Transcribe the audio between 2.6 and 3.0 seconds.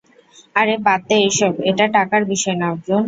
Arjun.